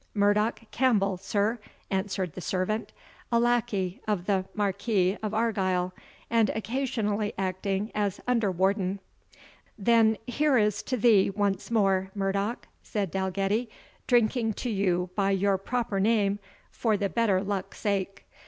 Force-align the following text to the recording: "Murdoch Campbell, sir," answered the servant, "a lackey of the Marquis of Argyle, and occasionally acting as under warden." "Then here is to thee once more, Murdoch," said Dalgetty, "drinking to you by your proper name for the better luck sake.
"Murdoch 0.15 0.61
Campbell, 0.71 1.15
sir," 1.15 1.59
answered 1.91 2.33
the 2.33 2.41
servant, 2.41 2.91
"a 3.31 3.39
lackey 3.39 4.01
of 4.07 4.25
the 4.25 4.45
Marquis 4.55 5.15
of 5.21 5.31
Argyle, 5.31 5.93
and 6.27 6.49
occasionally 6.55 7.33
acting 7.37 7.91
as 7.93 8.19
under 8.27 8.51
warden." 8.51 8.99
"Then 9.77 10.17
here 10.25 10.57
is 10.57 10.81
to 10.81 10.97
thee 10.97 11.29
once 11.29 11.69
more, 11.69 12.09
Murdoch," 12.15 12.67
said 12.81 13.11
Dalgetty, 13.11 13.69
"drinking 14.07 14.53
to 14.53 14.71
you 14.71 15.11
by 15.15 15.29
your 15.29 15.59
proper 15.59 15.99
name 15.99 16.39
for 16.71 16.97
the 16.97 17.07
better 17.07 17.43
luck 17.43 17.75
sake. 17.75 18.25